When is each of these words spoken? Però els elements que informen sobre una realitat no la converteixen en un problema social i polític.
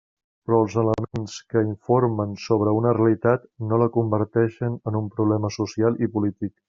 Però 0.49 0.59
els 0.63 0.75
elements 0.83 1.35
que 1.53 1.61
informen 1.65 2.33
sobre 2.45 2.73
una 2.77 2.93
realitat 2.99 3.45
no 3.73 3.79
la 3.83 3.89
converteixen 3.99 4.81
en 4.93 4.99
un 5.01 5.13
problema 5.19 5.53
social 5.59 6.01
i 6.09 6.11
polític. 6.17 6.57